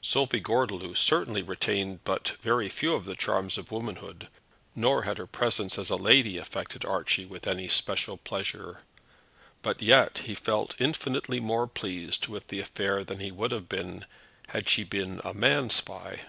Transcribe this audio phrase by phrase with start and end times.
[0.00, 4.28] Sophie Gordeloup certainly retained but very few of the charms of womanhood,
[4.74, 8.80] nor had her presence as a lady affected Archie with any special pleasure;
[9.60, 14.06] but yet he felt infinitely more pleased with the affair than he would have been
[14.48, 16.20] had she been a man spy.